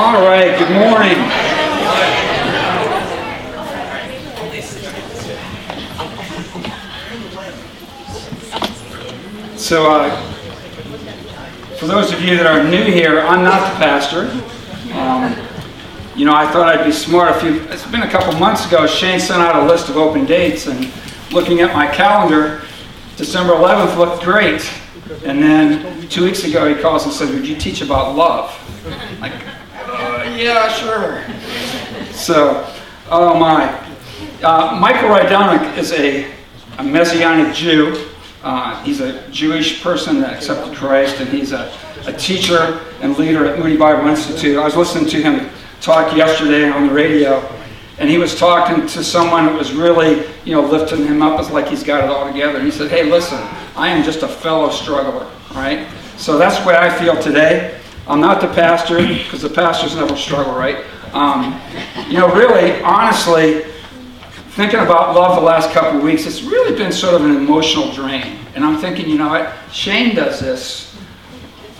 [0.00, 1.16] All right, good morning.
[9.56, 10.16] So, uh,
[11.78, 14.30] for those of you that are new here, I'm not the pastor.
[14.96, 15.36] Um,
[16.14, 17.36] you know, I thought I'd be smart.
[17.36, 18.86] A few, it's been a couple months ago.
[18.86, 20.92] Shane sent out a list of open dates, and
[21.32, 22.62] looking at my calendar,
[23.16, 24.62] December 11th looked great.
[25.24, 28.54] And then two weeks ago, he calls and says, "Would you teach about love?"
[29.20, 29.32] Like,
[30.38, 31.24] yeah, sure.
[32.12, 32.72] So,
[33.10, 33.66] oh my.
[34.42, 36.32] Uh, Michael Rydelnik is a,
[36.78, 38.08] a Messianic Jew.
[38.44, 43.46] Uh, he's a Jewish person that accepted Christ, and he's a, a teacher and leader
[43.46, 44.56] at Moody Bible Institute.
[44.56, 47.40] I was listening to him talk yesterday on the radio,
[47.98, 51.50] and he was talking to someone that was really, you know, lifting him up as
[51.50, 52.58] like he's got it all together.
[52.58, 53.38] And he said, "Hey, listen,
[53.74, 55.88] I am just a fellow struggler, right?
[56.16, 57.77] So that's way I feel today.
[58.08, 60.84] I'm not the pastor because the pastors never struggle, right?
[61.12, 61.60] Um,
[62.08, 63.64] you know, really, honestly,
[64.52, 67.92] thinking about love the last couple of weeks, it's really been sort of an emotional
[67.92, 68.38] drain.
[68.54, 69.52] And I'm thinking, you know what?
[69.72, 70.96] Shane does this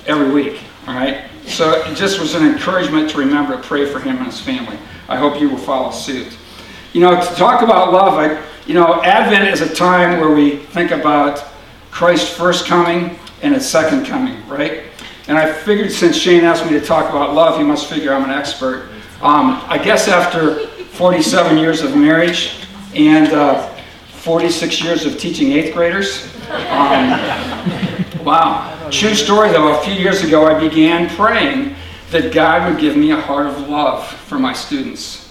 [0.06, 1.31] every week, all right?
[1.47, 4.77] So it just was an encouragement to remember to pray for him and his family.
[5.09, 6.37] I hope you will follow suit.
[6.93, 10.56] You know, to talk about love, I, you know, Advent is a time where we
[10.56, 11.43] think about
[11.91, 14.84] Christ's first coming and his second coming, right?
[15.29, 18.25] And I figured since Shane asked me to talk about love, he must figure I'm
[18.25, 18.89] an expert.
[19.21, 23.69] Um, I guess after 47 years of marriage and uh,
[24.23, 26.34] 46 years of teaching eighth graders,
[26.71, 27.11] um,
[28.25, 28.75] wow.
[28.91, 31.77] True story though, a few years ago I began praying
[32.11, 35.31] that God would give me a heart of love for my students.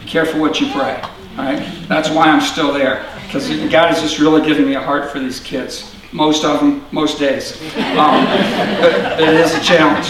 [0.00, 1.86] Be careful what you pray, all right?
[1.86, 5.18] That's why I'm still there, because God has just really given me a heart for
[5.18, 7.60] these kids most of them, most days.
[7.98, 8.24] Um,
[8.84, 10.08] it, it is a challenge.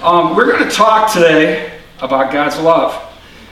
[0.00, 3.02] Um, we're going to talk today about God's love.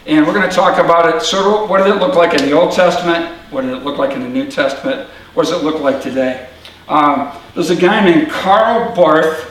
[0.06, 2.52] And we're going to talk about it of what did it look like in the
[2.52, 3.36] Old Testament?
[3.50, 5.10] What did it look like in the New Testament?
[5.34, 6.48] What does it look like today?
[6.86, 9.50] Um, there's a guy named Karl Barth,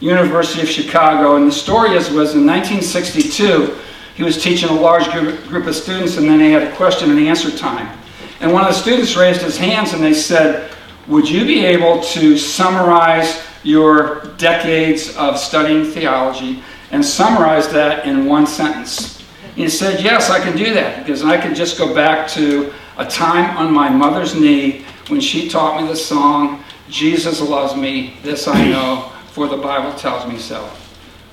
[0.00, 3.78] University of Chicago, and the story is was in 1962,
[4.14, 7.10] he was teaching a large group, group of students, and then he had a question
[7.10, 7.98] and answer time.
[8.40, 10.72] And one of the students raised his hands and they said,
[11.08, 18.26] would you be able to summarize your decades of studying theology and summarize that in
[18.26, 19.12] one sentence?
[19.54, 23.06] he said, Yes, I can do that because I can just go back to a
[23.06, 28.46] time on my mother's knee when she taught me the song, Jesus loves me, this
[28.46, 30.70] I know, for the Bible tells me so.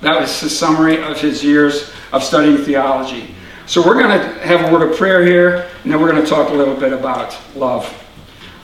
[0.02, 3.35] That was the summary of his years of studying theology.
[3.66, 6.29] So we're going to have a word of prayer here, and then we're going to
[6.29, 7.85] talk a little bit about love.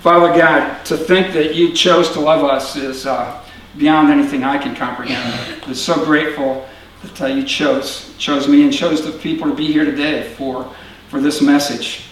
[0.05, 3.43] Father God, to think that you chose to love us is uh,
[3.75, 5.63] beyond anything I can comprehend.
[5.63, 6.69] I'm so grateful
[7.01, 10.71] that uh, you chose chose me and chose the people to be here today for,
[11.07, 12.03] for this message.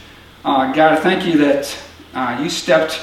[0.43, 1.83] Uh, God, I thank you that
[2.15, 2.93] uh, you stepped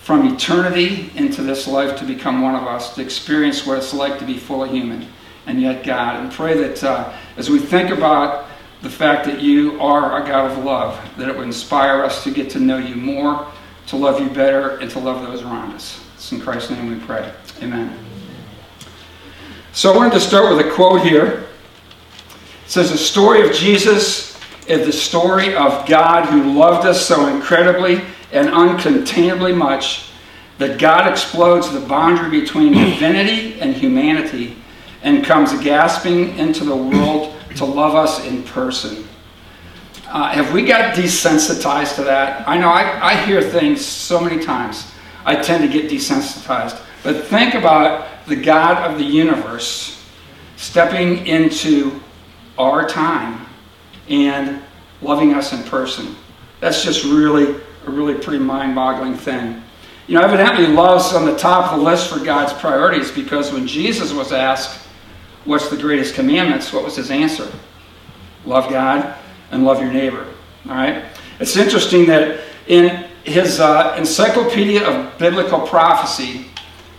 [0.00, 4.18] from eternity into this life to become one of us, to experience what it's like
[4.18, 5.08] to be fully human
[5.46, 6.20] and yet God.
[6.20, 8.50] And pray that uh, as we think about
[8.82, 12.30] the fact that you are a God of love, that it would inspire us to
[12.30, 13.50] get to know you more
[13.86, 16.04] to love you better, and to love those around us.
[16.14, 17.32] It's in Christ's name we pray.
[17.62, 17.96] Amen.
[19.72, 21.46] So I wanted to start with a quote here.
[22.64, 27.26] It says, The story of Jesus is the story of God who loved us so
[27.26, 28.00] incredibly
[28.32, 30.10] and uncontainably much
[30.58, 34.56] that God explodes the boundary between divinity and humanity
[35.02, 39.06] and comes gasping into the world to love us in person.
[40.14, 42.48] Uh, have we got desensitized to that?
[42.48, 44.92] I know I, I hear things so many times.
[45.24, 46.80] I tend to get desensitized.
[47.02, 50.00] But think about the God of the universe
[50.54, 52.00] stepping into
[52.56, 53.44] our time
[54.08, 54.62] and
[55.02, 56.14] loving us in person.
[56.60, 59.60] That's just really a really pretty mind-boggling thing.
[60.06, 63.66] You know, evidently love's on the top of the list for God's priorities because when
[63.66, 64.86] Jesus was asked,
[65.44, 67.50] what's the greatest commandments, what was his answer?
[68.44, 69.16] Love God
[69.50, 70.26] and love your neighbor.
[70.66, 71.04] All right?
[71.40, 76.46] It's interesting that in his uh, Encyclopedia of Biblical Prophecy,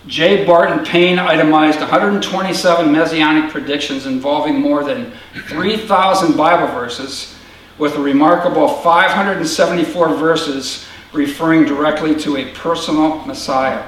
[0.06, 0.44] J.
[0.44, 5.12] Barton Payne itemized 127 messianic predictions involving more than
[5.48, 7.36] 3,000 Bible verses,
[7.78, 13.84] with a remarkable 574 verses referring directly to a personal Messiah.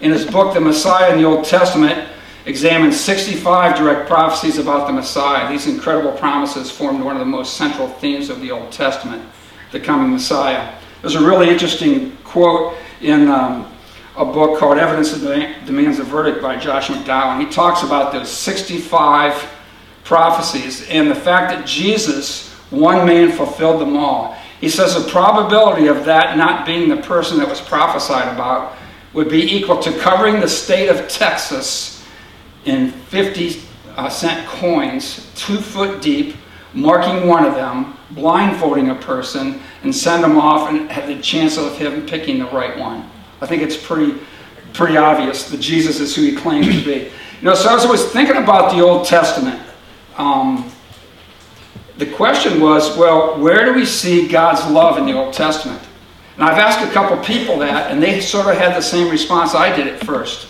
[0.00, 2.08] In his book, The Messiah in the Old Testament,
[2.46, 5.50] examined 65 direct prophecies about the Messiah.
[5.50, 9.22] These incredible promises formed one of the most central themes of the Old Testament,
[9.72, 10.74] the coming Messiah.
[11.00, 13.70] There's a really interesting quote in um,
[14.16, 15.12] a book called Evidence
[15.66, 17.40] Demands a Verdict by Josh McDowell.
[17.44, 19.50] He talks about those 65
[20.04, 24.36] prophecies, and the fact that Jesus, one man, fulfilled them all.
[24.60, 28.76] He says the probability of that not being the person that was prophesied about
[29.14, 31.93] would be equal to covering the state of Texas
[32.64, 33.62] in 50
[33.96, 36.36] uh, cent coins, two foot deep,
[36.72, 41.56] marking one of them, blindfolding a person, and send them off and have the chance
[41.56, 43.08] of him picking the right one.
[43.40, 44.18] I think it's pretty,
[44.72, 47.10] pretty obvious that Jesus is who he claims to be.
[47.40, 49.60] You know, so as I was thinking about the Old Testament,
[50.16, 50.70] um,
[51.98, 55.80] the question was, well, where do we see God's love in the Old Testament?
[56.34, 59.54] And I've asked a couple people that, and they sort of had the same response
[59.54, 60.48] I did at first.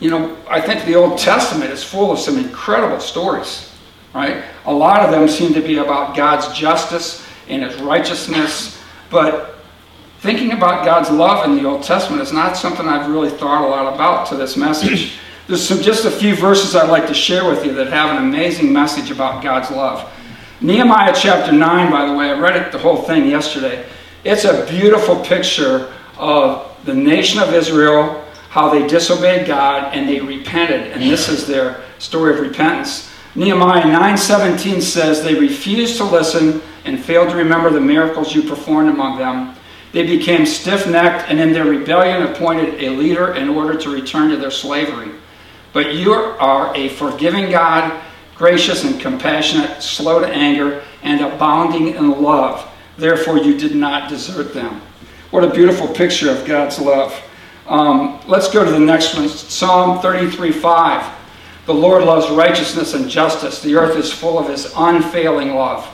[0.00, 3.70] You know, I think the Old Testament is full of some incredible stories,
[4.14, 4.42] right?
[4.64, 8.80] A lot of them seem to be about God's justice and his righteousness,
[9.10, 9.56] but
[10.20, 13.68] thinking about God's love in the Old Testament is not something I've really thought a
[13.68, 15.18] lot about to this message.
[15.46, 18.24] There's some, just a few verses I'd like to share with you that have an
[18.24, 20.10] amazing message about God's love.
[20.60, 23.84] Nehemiah chapter 9, by the way, I read it the whole thing yesterday.
[24.24, 30.20] It's a beautiful picture of the nation of Israel, how they disobeyed God and they
[30.20, 33.10] repented, and this is their story of repentance.
[33.34, 38.90] Nehemiah 9:17 says they refused to listen and failed to remember the miracles you performed
[38.90, 39.54] among them.
[39.92, 44.36] They became stiff-necked and in their rebellion appointed a leader in order to return to
[44.36, 45.10] their slavery.
[45.72, 48.00] But you are a forgiving God,
[48.36, 52.66] gracious and compassionate, slow to anger, and abounding in love
[53.00, 54.82] Therefore, you did not desert them.
[55.30, 57.18] What a beautiful picture of God's love.
[57.70, 61.18] Um, let's go to the next one Psalm 33 5.
[61.66, 63.62] The Lord loves righteousness and justice.
[63.62, 65.88] The earth is full of his unfailing love.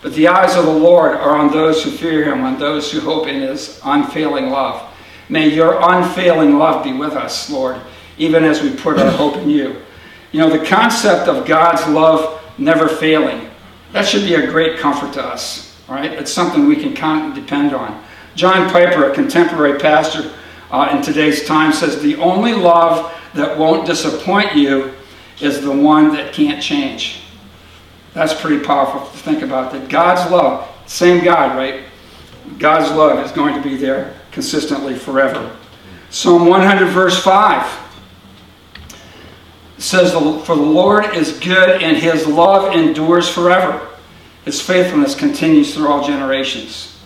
[0.00, 3.00] But the eyes of the Lord are on those who fear him, on those who
[3.00, 4.90] hope in his unfailing love.
[5.28, 7.78] May your unfailing love be with us, Lord,
[8.16, 9.82] even as we put our hope in you.
[10.32, 13.50] You know, the concept of God's love never failing,
[13.92, 15.76] that should be a great comfort to us.
[15.88, 18.02] Right, It's something we can count and depend on.
[18.34, 20.32] John Piper, a contemporary pastor
[20.70, 24.94] uh, in today's time, says the only love that won't disappoint you
[25.40, 27.20] is the one that can't change.
[28.14, 29.72] That's pretty powerful to think about.
[29.72, 31.84] That God's love, same God, right?
[32.58, 35.56] God's love is going to be there consistently forever.
[36.10, 37.88] Psalm 100, verse 5
[39.78, 43.88] says, For the Lord is good and his love endures forever.
[44.44, 46.97] His faithfulness continues through all generations.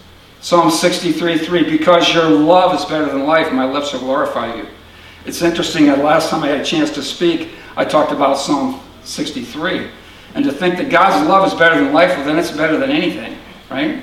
[0.42, 4.66] Psalm 63 3 Because your love is better than life, my lips will glorify you.
[5.24, 8.80] It's interesting that last time I had a chance to speak, I talked about Psalm
[9.04, 9.88] 63.
[10.34, 12.90] And to think that God's love is better than life, well, then it's better than
[12.90, 13.38] anything,
[13.70, 14.02] right?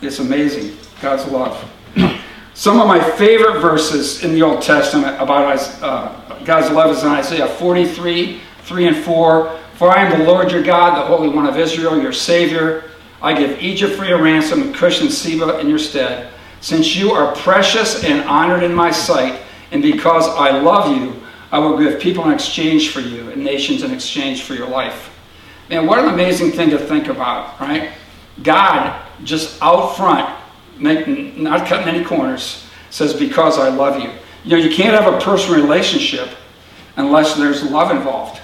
[0.00, 1.70] It's amazing, God's love.
[2.54, 7.10] Some of my favorite verses in the Old Testament about uh, God's love is in
[7.10, 9.58] Isaiah 43 3 and 4.
[9.74, 12.84] For I am the Lord your God, the Holy One of Israel, your Savior.
[13.24, 16.30] I give Egypt for your ransom and Cush and Seba in your stead.
[16.60, 19.40] Since you are precious and honored in my sight,
[19.70, 23.82] and because I love you, I will give people in exchange for you and nations
[23.82, 25.10] in exchange for your life.
[25.70, 27.92] Man, what an amazing thing to think about, right?
[28.42, 30.28] God, just out front,
[30.78, 34.10] not cutting any corners, says, Because I love you.
[34.44, 36.28] You know, you can't have a personal relationship
[36.96, 38.42] unless there's love involved.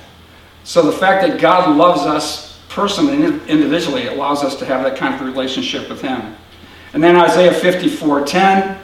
[0.64, 4.96] So the fact that God loves us personally and individually allows us to have that
[4.96, 6.34] kind of relationship with Him.
[6.94, 8.78] And then Isaiah 54 10.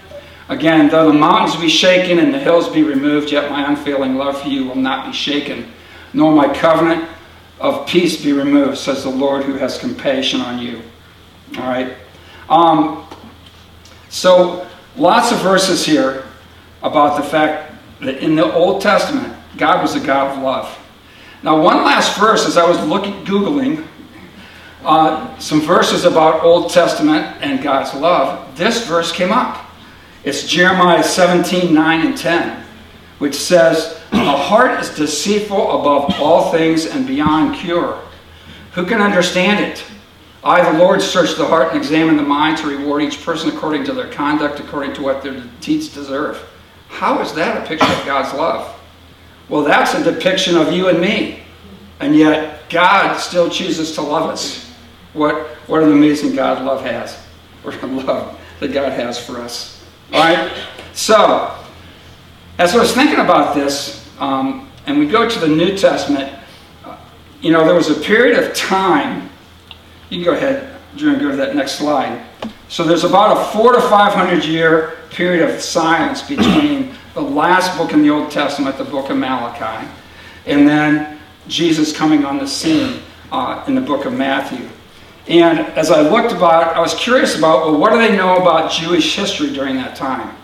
[0.49, 4.43] Again, though the mountains be shaken and the hills be removed, yet my unfailing love
[4.43, 5.73] for you will not be shaken,
[6.13, 7.09] nor my covenant
[7.59, 10.83] of peace be removed, says the Lord who has compassion on you.
[11.59, 11.97] All right.
[12.49, 13.09] Um,
[14.09, 16.25] so, lots of verses here
[16.83, 20.79] about the fact that in the Old Testament, God was a God of love.
[21.43, 23.87] Now, one last verse, as I was looking, Googling
[24.85, 29.65] uh, some verses about Old Testament and God's love, this verse came up.
[30.25, 32.65] It's Jeremiah 17, 9 and 10,
[33.19, 38.01] which says, The heart is deceitful above all things and beyond cure.
[38.73, 39.85] Who can understand it?
[40.45, 43.85] I, the Lord, search the heart and examine the mind to reward each person according
[43.85, 46.49] to their conduct, according to what their deeds deserve.
[46.89, 48.76] How is that a picture of God's love?
[49.49, 51.41] Well, that's a depiction of you and me.
[52.01, 54.71] And yet, God still chooses to love us.
[55.13, 57.23] What, what an amazing God love has.
[57.65, 59.85] A love that God has for us.
[60.13, 60.53] All right?
[60.93, 61.53] So,
[62.59, 66.33] as I was thinking about this, um, and we go to the New Testament,
[66.85, 66.97] uh,
[67.41, 69.29] you know, there was a period of time.
[70.11, 72.25] You can go ahead, Drew, and go to that next slide.
[72.69, 77.79] So there's about a four to five hundred year period of silence between the last
[77.79, 79.89] book in the Old Testament, the book of Malachi,
[80.45, 81.19] and then
[81.49, 83.01] Jesus coming on the scene
[83.33, 84.69] uh, in the book of Matthew.
[85.27, 88.71] And as I looked about, I was curious about, well, what do they know about
[88.71, 90.37] Jewish history during that time?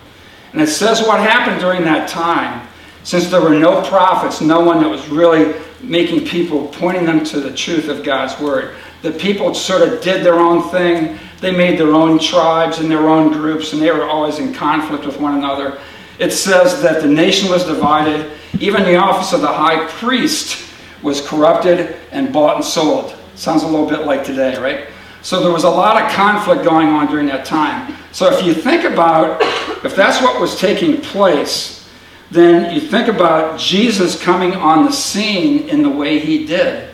[0.51, 2.67] And it says what happened during that time,
[3.03, 5.53] since there were no prophets, no one that was really
[5.83, 8.73] making people, pointing them to the truth of God's word.
[9.03, 11.19] The people sort of did their own thing.
[11.39, 15.05] They made their own tribes and their own groups, and they were always in conflict
[15.05, 15.79] with one another.
[16.19, 18.31] It says that the nation was divided.
[18.59, 20.69] Even the office of the high priest
[21.01, 23.15] was corrupted and bought and sold.
[23.35, 24.87] Sounds a little bit like today, right?
[25.21, 27.95] So there was a lot of conflict going on during that time.
[28.11, 29.41] So if you think about,
[29.83, 31.89] if that's what was taking place,
[32.29, 36.89] then you think about Jesus coming on the scene in the way he did.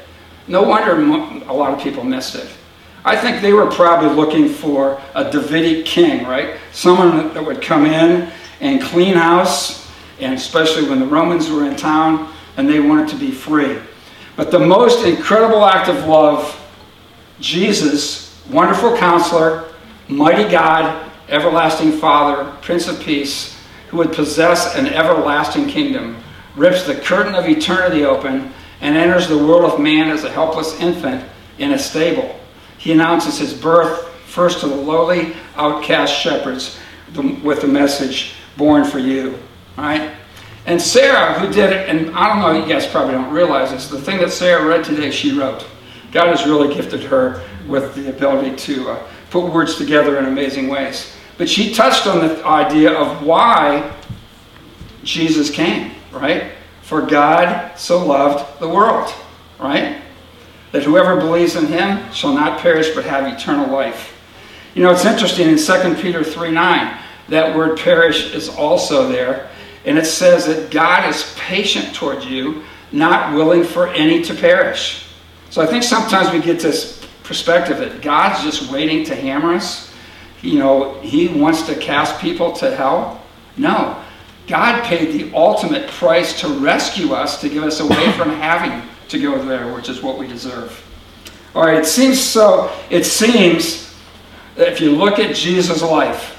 [0.48, 0.94] No wonder
[1.48, 2.50] a lot of people missed it.
[3.06, 6.58] I think they were probably looking for a Davidic king, right?
[6.72, 9.89] Someone that would come in and clean house,
[10.20, 13.80] and especially when the Romans were in town and they wanted to be free.
[14.36, 16.56] But the most incredible act of love,
[17.39, 19.70] Jesus, wonderful counselor,
[20.08, 23.58] mighty God, everlasting Father, Prince of Peace,
[23.89, 26.18] who would possess an everlasting kingdom,
[26.56, 28.51] rips the curtain of eternity open
[28.82, 31.24] and enters the world of man as a helpless infant
[31.58, 32.39] in a stable.
[32.78, 36.80] He announces his birth first to the lowly, outcast shepherds
[37.44, 39.39] with the message, born for you.
[39.75, 40.12] Right?
[40.68, 43.88] And Sarah, who did it, and I don't know, you guys probably don't realize this,
[43.88, 45.66] the thing that Sarah read today, she wrote.
[46.12, 50.68] God has really gifted her with the ability to uh, put words together in amazing
[50.68, 51.16] ways.
[51.39, 53.96] But she touched on the idea of why
[55.04, 56.51] Jesus came, right?
[56.82, 59.13] For God so loved the world,
[59.60, 60.01] right?
[60.72, 64.16] That whoever believes in him shall not perish but have eternal life.
[64.75, 66.98] You know, it's interesting in 2 Peter 3 9,
[67.30, 69.50] that word perish is also there.
[69.86, 75.08] And it says that God is patient toward you, not willing for any to perish.
[75.50, 79.90] So I think sometimes we get this perspective that God's just waiting to hammer us
[80.42, 83.22] you know, he wants to cast people to hell?
[83.58, 84.02] No.
[84.48, 89.22] God paid the ultimate price to rescue us, to give us away from having to
[89.22, 90.84] go there, which is what we deserve.
[91.54, 93.94] All right, it seems so, it seems
[94.56, 96.38] that if you look at Jesus' life,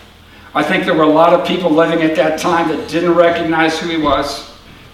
[0.55, 3.79] I think there were a lot of people living at that time that didn't recognize
[3.79, 4.51] who he was.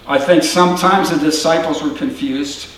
[0.07, 2.69] I think sometimes the disciples were confused,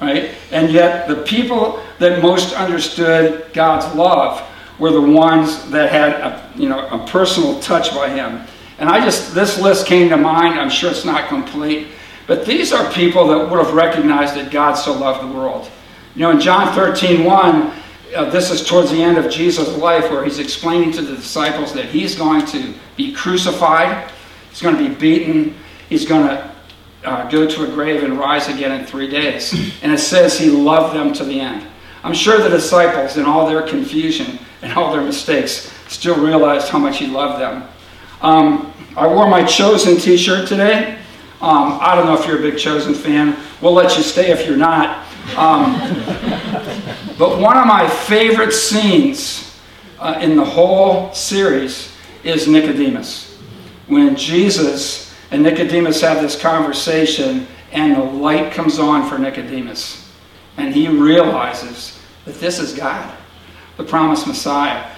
[0.00, 0.34] right?
[0.52, 4.46] And yet the people that most understood God's love
[4.78, 8.46] were the ones that had a, you know, a personal touch by him.
[8.78, 10.58] And I just, this list came to mind.
[10.60, 11.88] I'm sure it's not complete.
[12.28, 15.68] But these are people that would have recognized that God so loved the world.
[16.14, 17.72] You know, in John 13, 1,
[18.14, 21.72] uh, this is towards the end of Jesus' life where he's explaining to the disciples
[21.74, 24.10] that he's going to be crucified,
[24.50, 25.54] he's going to be beaten,
[25.88, 26.54] he's going to
[27.04, 29.52] uh, go to a grave and rise again in three days.
[29.82, 31.66] And it says he loved them to the end.
[32.02, 36.78] I'm sure the disciples, in all their confusion, and all their mistakes, still realized how
[36.78, 37.68] much he loved them.
[38.20, 40.98] Um, I wore my Chosen t shirt today.
[41.40, 43.36] Um, I don't know if you're a big Chosen fan.
[43.60, 45.06] We'll let you stay if you're not.
[45.36, 45.72] Um,
[47.18, 49.58] but one of my favorite scenes
[49.98, 51.92] uh, in the whole series
[52.24, 53.36] is Nicodemus.
[53.86, 60.10] When Jesus and Nicodemus have this conversation, and the light comes on for Nicodemus,
[60.56, 63.14] and he realizes that this is God
[63.78, 64.90] the promised Messiah.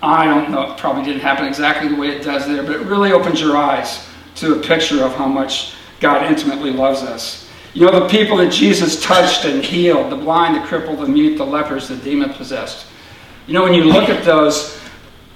[0.00, 2.86] I don't know, it probably didn't happen exactly the way it does there, but it
[2.86, 7.41] really opens your eyes to a picture of how much God intimately loves us.
[7.74, 11.38] You know, the people that Jesus touched and healed the blind, the crippled, the mute,
[11.38, 12.86] the lepers, the demon possessed.
[13.46, 14.78] You know, when you look at those,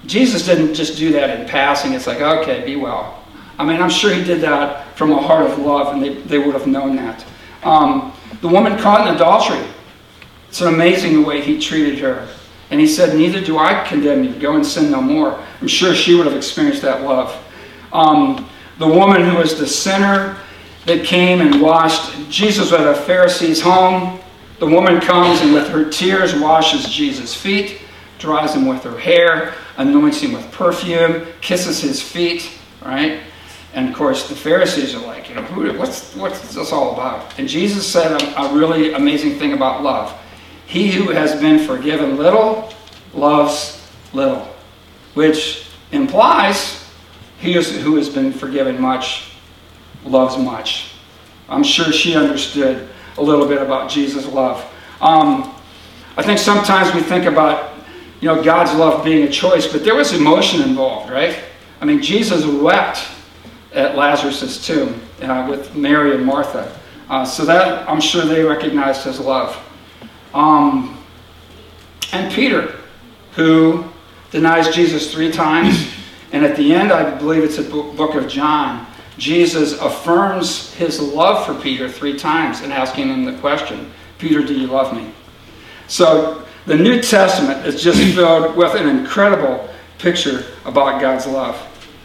[0.05, 1.95] Jesus didn't just do that in passing.
[1.95, 3.25] It's like, okay, be well.
[3.59, 6.39] I mean, I'm sure he did that from a heart of love, and they, they
[6.39, 7.25] would have known that.
[7.63, 8.13] Um,
[8.43, 9.67] the woman caught in adultery,
[10.49, 12.29] it's an amazing the way he treated her.
[12.71, 14.35] And he said, Neither do I condemn you.
[14.35, 15.43] Go and sin no more.
[15.61, 17.43] I'm sure she would have experienced that love.
[17.93, 20.37] Um, the woman who was the sinner
[20.87, 24.21] that came and washed, Jesus at a Pharisee's home.
[24.59, 27.81] The woman comes and with her tears washes Jesus' feet,
[28.19, 32.51] dries him with her hair, anoints him with perfume, kisses his feet,
[32.83, 33.21] right?
[33.75, 37.39] And of course, the Pharisees are like, you know, who, what's, what's this all about?
[37.39, 40.19] And Jesus said a, a really amazing thing about love.
[40.67, 42.73] He who has been forgiven little
[43.13, 44.49] loves little,
[45.15, 46.89] which implies
[47.39, 49.36] he who has been forgiven much
[50.07, 50.93] loves much.
[51.49, 54.65] I'm sure she understood a little bit about Jesus' love.
[55.01, 55.55] Um,
[56.17, 57.75] I think sometimes we think about,
[58.21, 61.39] you know, God's love being a choice, but there was emotion involved, right?
[61.81, 63.07] I mean, Jesus wept
[63.75, 66.79] at Lazarus' tomb uh, with Mary and Martha.
[67.09, 69.57] Uh, so that I'm sure they recognized as love.
[70.35, 71.05] Um,
[72.13, 72.75] and Peter,
[73.33, 73.85] who
[74.31, 75.93] denies Jesus three times.
[76.33, 78.87] And at the end, I believe it's a book of John,
[79.19, 84.59] Jesus affirms his love for Peter three times and asking him the question Peter, do
[84.59, 85.11] you love me?
[85.89, 89.69] So the New Testament is just filled with an incredible
[89.99, 91.61] picture about God's love.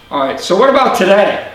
[0.09, 1.51] All right, so what about today?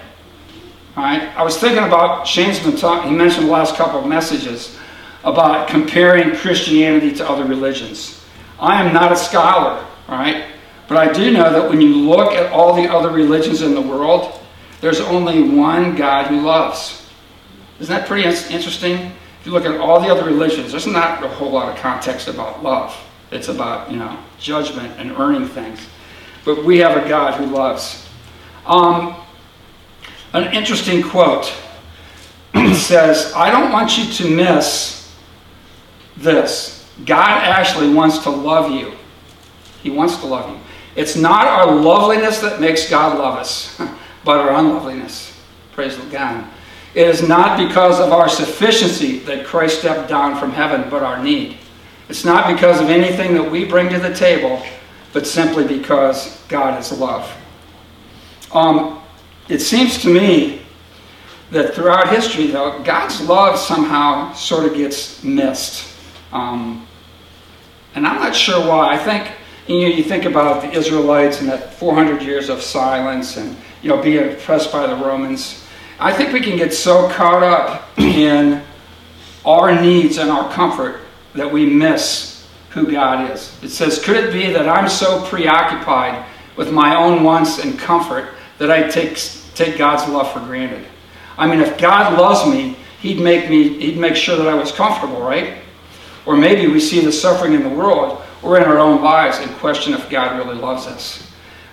[0.97, 4.07] All right, I was thinking about, Shane's been talking, he mentioned the last couple of
[4.07, 4.79] messages
[5.25, 8.25] about comparing Christianity to other religions.
[8.59, 10.47] I am not a scholar, all right,
[10.89, 13.81] but I do know that when you look at all the other religions in the
[13.81, 14.41] world,
[14.87, 17.05] there's only one God who loves.
[17.81, 18.93] Isn't that pretty interesting?
[19.41, 22.29] If you look at all the other religions, there's not a whole lot of context
[22.29, 22.97] about love.
[23.33, 25.81] It's about, you know, judgment and earning things.
[26.45, 28.09] But we have a God who loves.
[28.65, 29.17] Um,
[30.33, 31.53] an interesting quote
[32.73, 35.13] says, I don't want you to miss
[36.17, 36.89] this.
[37.05, 38.93] God actually wants to love you.
[39.83, 40.61] He wants to love you.
[40.95, 43.81] It's not our loveliness that makes God love us,
[44.27, 45.33] but our unloveliness.
[45.73, 46.45] Praise God.
[46.95, 51.23] It is not because of our sufficiency that Christ stepped down from heaven, but our
[51.23, 51.59] need.
[52.09, 54.63] It's not because of anything that we bring to the table,
[55.13, 57.33] but simply because God is love.
[58.53, 59.01] Um,
[59.49, 60.63] it seems to me
[61.51, 65.95] that throughout history, though, God's love somehow sort of gets missed.
[66.33, 66.87] Um,
[67.95, 68.93] and I'm not sure why.
[68.93, 69.31] I think
[69.69, 73.57] you, know, you think about the Israelites and that 400 years of silence and
[73.87, 75.65] you know being oppressed by the Romans.
[76.01, 78.61] I think we can get so caught up in
[79.45, 81.03] our needs and our comfort
[81.35, 83.57] that we miss who God is.
[83.63, 88.31] It says, Could it be that I'm so preoccupied with my own wants and comfort
[88.59, 89.21] that I take,
[89.55, 90.85] take God's love for granted?
[91.39, 94.73] I mean, if God loves me, He'd make me, He'd make sure that I was
[94.73, 95.59] comfortable, right?
[96.27, 99.49] Or maybe we see the suffering in the world or in our own lives and
[99.59, 101.26] question if God really loves us.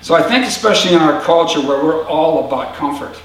[0.04, 3.18] So I think, especially in our culture where we're all about comfort,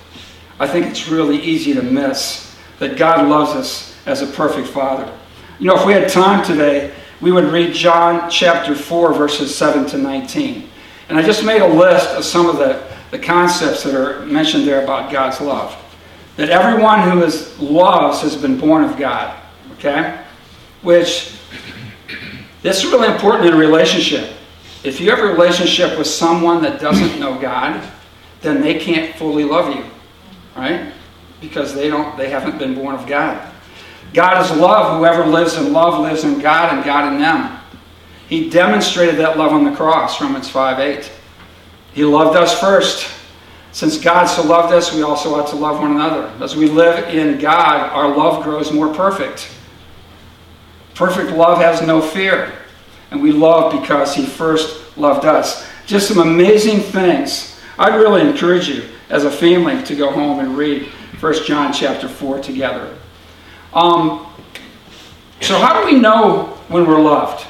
[0.61, 5.13] I think it's really easy to miss that God loves us as a perfect Father.
[5.59, 9.87] You know, if we had time today, we would read John chapter 4, verses 7
[9.87, 10.71] to 19.
[11.09, 14.65] And I just made a list of some of the, the concepts that are mentioned
[14.65, 15.77] there about God's love.
[16.37, 19.37] That everyone who is loves has been born of God.
[19.73, 20.17] Okay?
[20.83, 21.37] Which
[22.63, 24.38] this is really important in a relationship.
[24.85, 27.87] If you have a relationship with someone that doesn't know God,
[28.41, 29.85] then they can't fully love you,
[30.57, 30.93] right?
[31.41, 33.53] Because they don't they haven't been born of God.
[34.15, 34.99] God is love.
[34.99, 37.59] Whoever lives in love lives in God and God in them.
[38.29, 41.13] He demonstrated that love on the cross, Romans 5 8.
[41.95, 43.11] He loved us first.
[43.73, 46.33] Since God so loved us, we also ought to love one another.
[46.43, 49.51] As we live in God, our love grows more perfect.
[50.95, 52.53] Perfect love has no fear.
[53.11, 55.67] And we love because he first loved us.
[55.87, 57.59] Just some amazing things.
[57.79, 60.89] I'd really encourage you as a family to go home and read
[61.21, 62.97] 1 John chapter 4 together.
[63.73, 64.27] Um,
[65.41, 67.47] so, how do we know when we're loved?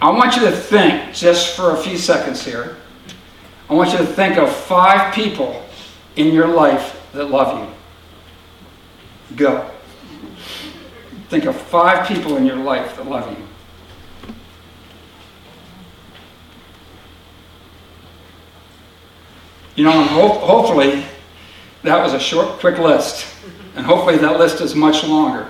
[0.00, 2.76] I want you to think, just for a few seconds here,
[3.68, 5.64] I want you to think of five people
[6.16, 9.36] in your life that love you.
[9.36, 9.70] Go.
[11.28, 13.46] Think of five people in your life that love you.
[19.80, 21.06] You know, ho- hopefully
[21.84, 23.26] that was a short, quick list.
[23.74, 25.48] And hopefully that list is much longer.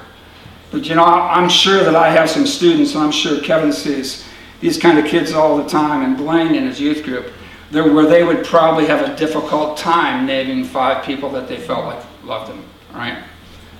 [0.70, 4.24] But you know, I'm sure that I have some students, and I'm sure Kevin sees
[4.60, 7.32] these kind of kids all the time, and Blaine in his youth group,
[7.72, 12.04] where they would probably have a difficult time naming five people that they felt like
[12.22, 12.64] loved them,
[12.94, 13.24] right?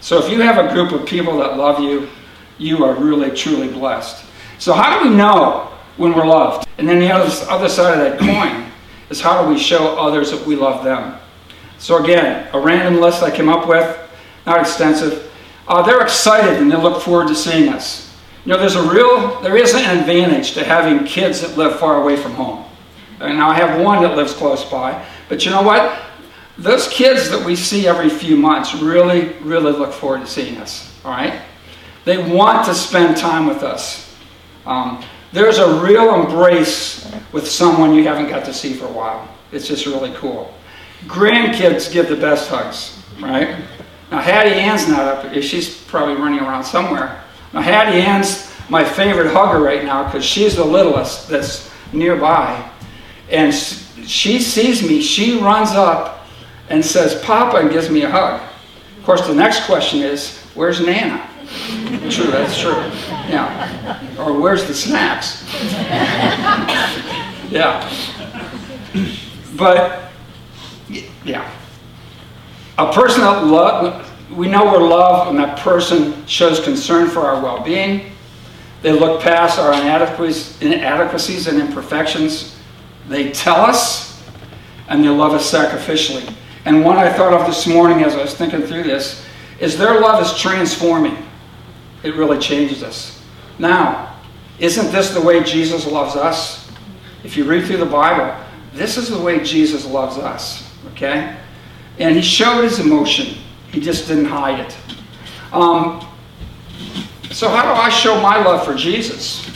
[0.00, 2.08] So if you have a group of people that love you,
[2.58, 4.24] you are really, truly blessed.
[4.58, 6.66] So how do we know when we're loved?
[6.78, 8.69] And then the other, other side of that coin
[9.10, 11.18] is how do we show others that we love them?
[11.78, 13.98] So again, a random list I came up with,
[14.46, 15.30] not extensive.
[15.68, 18.16] Uh, they're excited and they look forward to seeing us.
[18.44, 22.02] You know, there's a real, there is an advantage to having kids that live far
[22.02, 22.64] away from home.
[23.20, 25.04] And now I have one that lives close by.
[25.28, 26.00] But you know what?
[26.60, 30.94] those kids that we see every few months really, really look forward to seeing us.
[31.04, 31.40] All right?
[32.04, 34.14] They want to spend time with us.
[34.66, 39.28] Um, there's a real embrace with someone you haven't got to see for a while.
[39.52, 40.54] It's just really cool.
[41.06, 43.56] Grandkids give the best hugs, right?
[44.10, 45.32] Now, Hattie Ann's not up.
[45.32, 45.42] here.
[45.42, 47.22] She's probably running around somewhere.
[47.52, 52.70] Now, Hattie Ann's my favorite hugger right now because she's the littlest that's nearby.
[53.30, 55.00] And she sees me.
[55.00, 56.26] She runs up
[56.68, 58.40] and says, Papa, and gives me a hug.
[58.98, 61.29] Of course, the next question is, Where's Nana?
[62.10, 62.76] True, that's true.
[63.28, 64.00] Yeah.
[64.18, 65.44] Or where's the snacks?
[67.50, 67.88] yeah.
[69.56, 70.10] But,
[71.24, 71.50] yeah.
[72.78, 77.42] A person that love, we know we're loved when that person shows concern for our
[77.42, 78.12] well being.
[78.82, 82.56] They look past our inadequacies and imperfections.
[83.08, 84.22] They tell us,
[84.88, 86.32] and they love us sacrificially.
[86.64, 89.24] And one I thought of this morning as I was thinking through this
[89.58, 91.16] is their love is transforming.
[92.02, 93.22] It really changes us.
[93.58, 94.18] Now,
[94.58, 96.70] isn't this the way Jesus loves us?
[97.24, 98.34] If you read through the Bible,
[98.72, 100.70] this is the way Jesus loves us.
[100.92, 101.36] Okay?
[101.98, 103.38] And he showed his emotion,
[103.72, 104.76] he just didn't hide it.
[105.52, 106.06] Um,
[107.30, 109.48] so, how do I show my love for Jesus?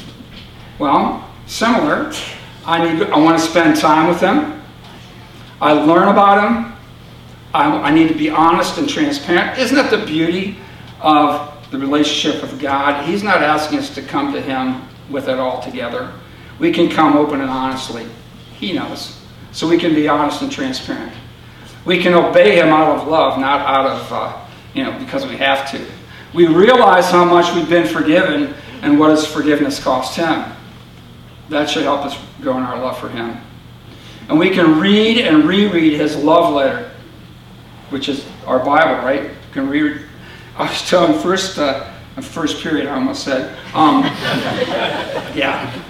[0.78, 2.12] Well, similar.
[2.66, 4.62] I, need, I want to spend time with him.
[5.60, 6.72] I learn about him.
[7.52, 9.58] I, I need to be honest and transparent.
[9.58, 10.56] Isn't that the beauty
[11.00, 13.06] of the relationship with God?
[13.06, 16.12] He's not asking us to come to Him with it all together.
[16.58, 18.06] We can come open and honestly.
[18.54, 19.20] He knows.
[19.52, 21.12] So we can be honest and transparent.
[21.84, 25.36] We can obey Him out of love, not out of, uh, you know, because we
[25.36, 25.84] have to.
[26.32, 30.44] We realize how much we've been forgiven and what has forgiveness cost Him.
[31.50, 33.36] That should help us grow in our love for Him.
[34.28, 36.90] And we can read and reread His love letter
[37.94, 39.22] which is our Bible, right?
[39.22, 40.03] You can read.
[40.56, 41.90] I was telling first, uh,
[42.20, 43.58] first period, I almost said.
[43.74, 44.02] Um,
[45.34, 45.82] yeah.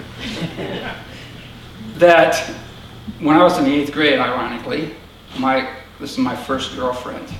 [1.97, 2.35] That
[3.19, 4.95] when I was in the eighth grade, ironically,
[5.37, 7.31] my this is my first girlfriend.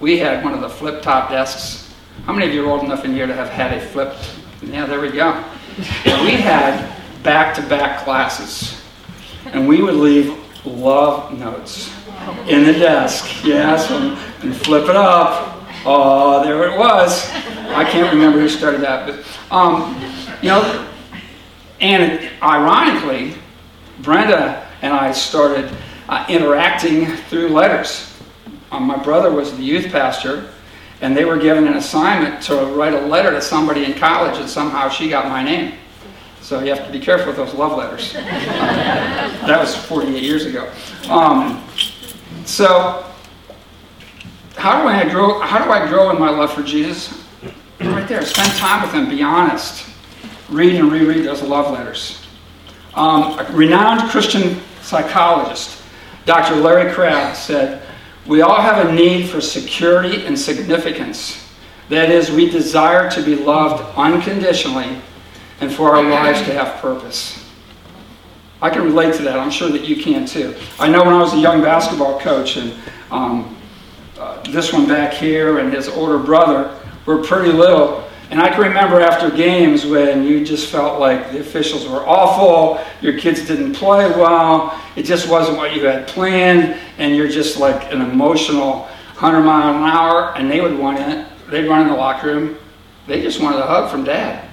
[0.00, 1.94] We had one of the flip top desks.
[2.24, 4.30] How many of you are old enough in here to have had a flipped?
[4.62, 5.42] Yeah, there we go.
[5.78, 8.82] we had back to back classes,
[9.46, 11.90] and we would leave love notes
[12.48, 13.44] in the desk.
[13.44, 15.55] Yes, and, and flip it up.
[15.88, 17.30] Oh, there it was.
[17.30, 19.94] I can't remember who started that, but um,
[20.42, 20.88] you know,
[21.80, 23.34] and ironically,
[24.00, 25.70] Brenda and I started
[26.08, 28.18] uh, interacting through letters.
[28.72, 30.50] Um, my brother was the youth pastor,
[31.02, 34.50] and they were given an assignment to write a letter to somebody in college, and
[34.50, 35.74] somehow she got my name.
[36.40, 38.12] So you have to be careful with those love letters.
[39.46, 40.72] That was 48 years ago.
[41.08, 41.64] Um,
[42.44, 43.05] so,
[44.56, 45.38] how do I grow?
[45.40, 47.22] How do I grow in my love for Jesus?
[47.80, 48.24] Right there.
[48.24, 49.08] Spend time with Him.
[49.08, 49.86] Be honest.
[50.48, 52.26] Read and reread those love letters.
[52.94, 55.82] Um, a renowned Christian psychologist,
[56.24, 56.56] Dr.
[56.56, 57.82] Larry Crabb, said,
[58.26, 61.42] "We all have a need for security and significance.
[61.88, 65.00] That is, we desire to be loved unconditionally,
[65.60, 67.42] and for our lives to have purpose."
[68.62, 69.38] I can relate to that.
[69.38, 70.54] I'm sure that you can too.
[70.78, 72.72] I know when I was a young basketball coach, and
[73.10, 73.55] um,
[74.18, 78.04] uh, this one back here and his older brother were pretty little.
[78.30, 82.84] And I can remember after games when you just felt like the officials were awful,
[83.00, 87.56] your kids didn't play well, it just wasn't what you had planned, and you're just
[87.56, 88.80] like an emotional
[89.18, 91.26] 100 mile an hour, and they would want it.
[91.48, 92.58] They'd run in the locker room.
[93.06, 94.50] They just wanted a hug from dad.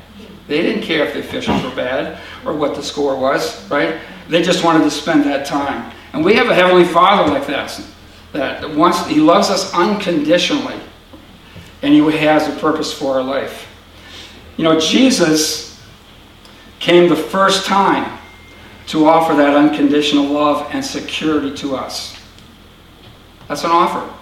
[0.47, 3.99] They didn't care if the officials were bad or what the score was, right?
[4.29, 5.91] They just wanted to spend that time.
[6.11, 7.71] And we have a Heavenly Father like that,
[8.33, 10.79] that wants, He loves us unconditionally,
[11.81, 13.67] and He has a purpose for our life.
[14.57, 15.81] You know, Jesus
[16.79, 18.19] came the first time
[18.87, 22.19] to offer that unconditional love and security to us.
[23.47, 24.13] That's an offer.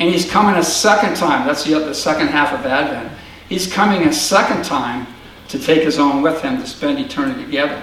[0.00, 1.46] And He's coming a second time.
[1.46, 3.16] That's the, the second half of Advent.
[3.48, 5.06] He's coming a second time
[5.48, 7.82] to take his own with him to spend eternity together.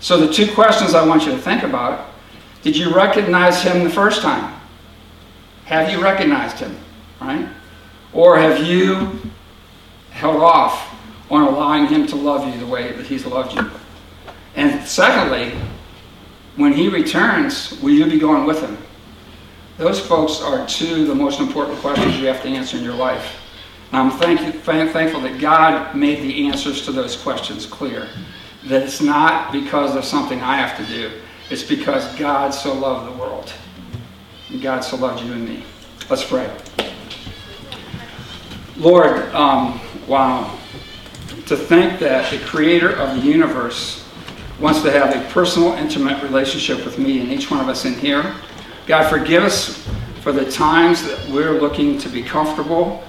[0.00, 2.08] So, the two questions I want you to think about
[2.62, 4.59] did you recognize him the first time?
[5.70, 6.76] Have you recognized him?
[7.20, 7.48] Right?
[8.12, 9.20] Or have you
[10.10, 10.92] held off
[11.30, 13.70] on allowing him to love you the way that he's loved you?
[14.56, 15.56] And secondly,
[16.56, 18.78] when he returns, will you be going with him?
[19.78, 22.96] Those folks are two of the most important questions you have to answer in your
[22.96, 23.40] life.
[23.92, 28.08] And I'm thank you, thankful that God made the answers to those questions clear.
[28.64, 31.12] That it's not because of something I have to do,
[31.48, 33.52] it's because God so loved the world.
[34.50, 35.62] And God so loved you and me.
[36.08, 36.50] Let's pray.
[38.76, 40.58] Lord, um, wow.
[41.46, 44.08] To think that the creator of the universe
[44.58, 47.94] wants to have a personal, intimate relationship with me and each one of us in
[47.94, 48.34] here.
[48.86, 49.86] God, forgive us
[50.20, 53.02] for the times that we're looking to be comfortable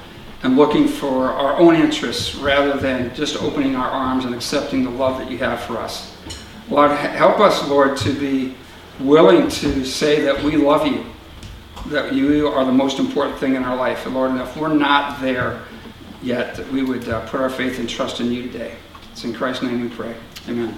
[0.43, 4.89] and looking for our own interests rather than just opening our arms and accepting the
[4.89, 6.15] love that you have for us.
[6.69, 8.55] Lord, help us, Lord, to be
[8.99, 11.05] willing to say that we love you,
[11.87, 14.05] that you are the most important thing in our life.
[14.05, 15.61] And Lord, and if we're not there,
[16.21, 18.75] yet, that we would uh, put our faith and trust in you today.
[19.11, 20.15] It's in Christ's name we pray.
[20.47, 20.77] Amen.